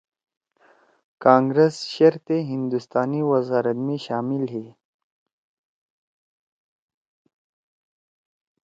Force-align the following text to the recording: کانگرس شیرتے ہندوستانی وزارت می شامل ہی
کانگرس 1.23 1.75
شیرتے 1.91 2.37
ہندوستانی 2.51 3.21
وزارت 3.29 3.77
می 3.85 3.97
شامل 4.05 4.43
ہی 4.53 4.65